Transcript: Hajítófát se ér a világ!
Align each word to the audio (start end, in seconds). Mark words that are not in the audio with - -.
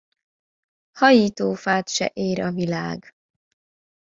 Hajítófát 0.93 1.89
se 1.89 2.11
ér 2.13 2.41
a 2.41 2.51
világ! 2.51 3.15